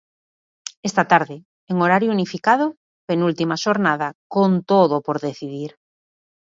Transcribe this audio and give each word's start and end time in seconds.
Esta 0.81 1.07
tarde, 1.07 1.45
en 1.71 1.75
horario 1.83 2.13
unificado, 2.17 2.65
penúltima 3.09 3.55
xornada 3.63 4.07
con 4.33 4.51
todo 4.71 4.95
por 5.05 5.17
decidir. 5.27 5.71